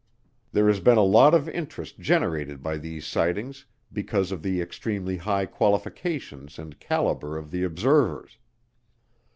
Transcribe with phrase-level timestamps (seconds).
[0.51, 5.17] There has been a lot of interest generated by these sightings because of the extremely
[5.17, 8.39] high qualifications and caliber of the observers.